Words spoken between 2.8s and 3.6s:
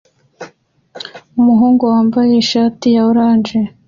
ya orange